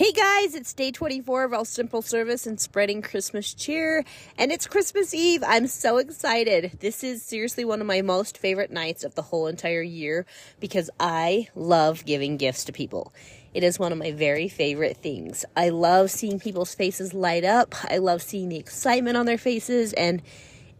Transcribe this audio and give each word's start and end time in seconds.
Hey 0.00 0.12
guys, 0.12 0.54
it's 0.54 0.72
day 0.72 0.92
24 0.92 1.44
of 1.44 1.52
All 1.52 1.66
Simple 1.66 2.00
Service 2.00 2.46
and 2.46 2.58
Spreading 2.58 3.02
Christmas 3.02 3.52
Cheer, 3.52 4.02
and 4.38 4.50
it's 4.50 4.66
Christmas 4.66 5.12
Eve. 5.12 5.44
I'm 5.46 5.66
so 5.66 5.98
excited. 5.98 6.78
This 6.80 7.04
is 7.04 7.22
seriously 7.22 7.66
one 7.66 7.82
of 7.82 7.86
my 7.86 8.00
most 8.00 8.38
favorite 8.38 8.70
nights 8.70 9.04
of 9.04 9.14
the 9.14 9.20
whole 9.20 9.46
entire 9.46 9.82
year 9.82 10.24
because 10.58 10.88
I 10.98 11.48
love 11.54 12.06
giving 12.06 12.38
gifts 12.38 12.64
to 12.64 12.72
people. 12.72 13.12
It 13.52 13.62
is 13.62 13.78
one 13.78 13.92
of 13.92 13.98
my 13.98 14.10
very 14.10 14.48
favorite 14.48 14.96
things. 14.96 15.44
I 15.54 15.68
love 15.68 16.10
seeing 16.10 16.40
people's 16.40 16.74
faces 16.74 17.12
light 17.12 17.44
up, 17.44 17.74
I 17.84 17.98
love 17.98 18.22
seeing 18.22 18.48
the 18.48 18.56
excitement 18.56 19.18
on 19.18 19.26
their 19.26 19.36
faces, 19.36 19.92
and 19.92 20.22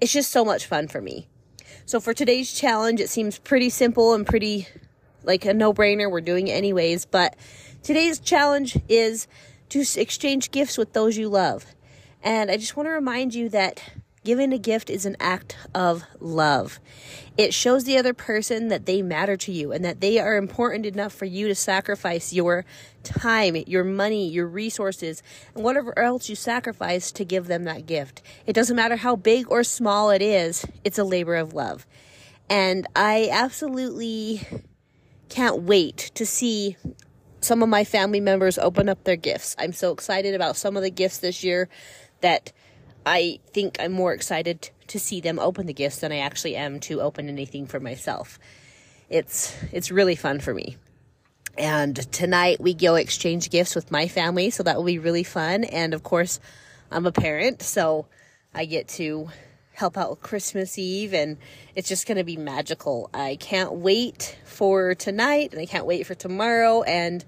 it's 0.00 0.14
just 0.14 0.30
so 0.30 0.46
much 0.46 0.64
fun 0.64 0.88
for 0.88 1.02
me. 1.02 1.28
So, 1.84 2.00
for 2.00 2.14
today's 2.14 2.54
challenge, 2.54 3.00
it 3.00 3.10
seems 3.10 3.38
pretty 3.38 3.68
simple 3.68 4.14
and 4.14 4.26
pretty 4.26 4.66
like 5.24 5.44
a 5.44 5.52
no 5.52 5.74
brainer. 5.74 6.10
We're 6.10 6.22
doing 6.22 6.48
it 6.48 6.52
anyways, 6.52 7.04
but 7.04 7.36
Today's 7.82 8.18
challenge 8.20 8.78
is 8.88 9.26
to 9.70 9.82
exchange 9.96 10.50
gifts 10.50 10.76
with 10.76 10.92
those 10.92 11.16
you 11.16 11.30
love. 11.30 11.64
And 12.22 12.50
I 12.50 12.58
just 12.58 12.76
want 12.76 12.88
to 12.88 12.90
remind 12.90 13.34
you 13.34 13.48
that 13.48 13.82
giving 14.22 14.52
a 14.52 14.58
gift 14.58 14.90
is 14.90 15.06
an 15.06 15.16
act 15.18 15.56
of 15.74 16.04
love. 16.20 16.78
It 17.38 17.54
shows 17.54 17.84
the 17.84 17.96
other 17.96 18.12
person 18.12 18.68
that 18.68 18.84
they 18.84 19.00
matter 19.00 19.34
to 19.38 19.52
you 19.52 19.72
and 19.72 19.82
that 19.82 20.02
they 20.02 20.18
are 20.18 20.36
important 20.36 20.84
enough 20.84 21.14
for 21.14 21.24
you 21.24 21.48
to 21.48 21.54
sacrifice 21.54 22.34
your 22.34 22.66
time, 23.02 23.56
your 23.66 23.84
money, 23.84 24.28
your 24.28 24.46
resources, 24.46 25.22
and 25.54 25.64
whatever 25.64 25.98
else 25.98 26.28
you 26.28 26.36
sacrifice 26.36 27.10
to 27.12 27.24
give 27.24 27.46
them 27.46 27.64
that 27.64 27.86
gift. 27.86 28.20
It 28.46 28.52
doesn't 28.52 28.76
matter 28.76 28.96
how 28.96 29.16
big 29.16 29.50
or 29.50 29.64
small 29.64 30.10
it 30.10 30.20
is, 30.20 30.66
it's 30.84 30.98
a 30.98 31.04
labor 31.04 31.36
of 31.36 31.54
love. 31.54 31.86
And 32.50 32.86
I 32.94 33.30
absolutely 33.32 34.46
can't 35.30 35.62
wait 35.62 36.10
to 36.16 36.26
see 36.26 36.76
some 37.40 37.62
of 37.62 37.68
my 37.68 37.84
family 37.84 38.20
members 38.20 38.58
open 38.58 38.88
up 38.88 39.04
their 39.04 39.16
gifts. 39.16 39.56
I'm 39.58 39.72
so 39.72 39.92
excited 39.92 40.34
about 40.34 40.56
some 40.56 40.76
of 40.76 40.82
the 40.82 40.90
gifts 40.90 41.18
this 41.18 41.42
year 41.42 41.68
that 42.20 42.52
I 43.06 43.40
think 43.52 43.76
I'm 43.80 43.92
more 43.92 44.12
excited 44.12 44.70
to 44.88 44.98
see 44.98 45.20
them 45.20 45.38
open 45.38 45.66
the 45.66 45.72
gifts 45.72 46.00
than 46.00 46.12
I 46.12 46.18
actually 46.18 46.56
am 46.56 46.80
to 46.80 47.00
open 47.00 47.28
anything 47.28 47.66
for 47.66 47.80
myself. 47.80 48.38
It's 49.08 49.56
it's 49.72 49.90
really 49.90 50.16
fun 50.16 50.40
for 50.40 50.52
me. 50.52 50.76
And 51.56 51.96
tonight 52.12 52.60
we 52.60 52.74
go 52.74 52.94
exchange 52.94 53.50
gifts 53.50 53.74
with 53.74 53.90
my 53.90 54.08
family, 54.08 54.50
so 54.50 54.62
that 54.62 54.76
will 54.76 54.84
be 54.84 54.98
really 54.98 55.24
fun. 55.24 55.64
And 55.64 55.94
of 55.94 56.02
course, 56.02 56.40
I'm 56.90 57.06
a 57.06 57.12
parent, 57.12 57.62
so 57.62 58.06
I 58.54 58.64
get 58.64 58.88
to 58.88 59.30
help 59.80 59.96
out 59.96 60.10
with 60.10 60.20
Christmas 60.20 60.78
Eve, 60.78 61.14
and 61.14 61.38
it's 61.74 61.88
just 61.88 62.06
going 62.06 62.18
to 62.18 62.24
be 62.24 62.36
magical. 62.36 63.08
I 63.14 63.36
can't 63.40 63.72
wait 63.72 64.38
for 64.44 64.94
tonight, 64.94 65.52
and 65.52 65.60
I 65.60 65.64
can't 65.64 65.86
wait 65.86 66.06
for 66.06 66.14
tomorrow, 66.14 66.82
and 66.82 67.24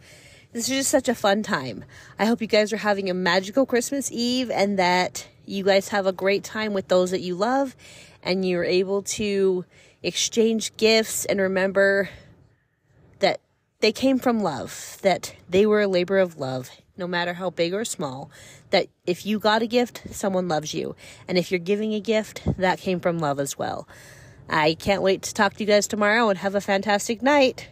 this 0.53 0.69
is 0.69 0.77
just 0.77 0.91
such 0.91 1.09
a 1.09 1.15
fun 1.15 1.43
time. 1.43 1.83
I 2.19 2.27
hope 2.27 2.43
you 2.43 2.47
guys 2.47 2.71
are 2.75 2.77
having 2.77 3.09
a 3.09 3.15
magical 3.15 3.65
Christmas 3.65 4.13
Eve 4.13 4.51
and 4.51 4.79
that 4.79 5.27
you 5.47 5.65
guys 5.65 5.89
have 5.89 6.07
a 6.07 6.13
great 6.13 6.45
time 6.45 6.75
with 6.75 6.89
those 6.89 7.11
that 7.11 7.23
you 7.23 7.35
love, 7.35 7.75
and 8.23 8.47
you're 8.47 8.65
able 8.65 9.01
to 9.03 9.65
exchange 10.03 10.77
gifts 10.77 11.25
and 11.25 11.41
remember 11.41 12.11
they 13.83 13.93
came 13.93 14.19
from 14.19 14.41
love, 14.41 14.97
that 15.03 15.35
they 15.51 15.67
were 15.67 15.83
a 15.83 15.89
labor 15.89 16.19
of 16.19 16.39
love, 16.39 16.71
no 16.97 17.09
matter 17.09 17.35
how 17.35 17.51
big 17.51 17.75
or 17.75 17.85
small, 17.85 18.31
that 18.71 18.87
if 19.07 19.27
you 19.27 19.41
got 19.41 19.61
a 19.61 19.67
gift, 19.67 20.03
someone 20.13 20.47
loves 20.47 20.73
you. 20.73 20.95
And 21.27 21.37
if 21.37 21.51
you're 21.51 21.59
giving 21.59 21.93
a 21.93 22.01
gift, 22.01 22.43
that 22.59 22.79
came 22.79 23.01
from 23.01 23.19
love 23.19 23.41
as 23.41 23.59
well. 23.59 23.89
I 24.49 24.75
can't 24.75 25.03
wait 25.03 25.23
to 25.23 25.35
talk 25.35 25.55
to 25.55 25.65
you 25.65 25.67
guys 25.67 25.89
tomorrow 25.89 26.29
and 26.29 26.39
have 26.39 26.55
a 26.55 26.61
fantastic 26.61 27.23
night. 27.23 27.69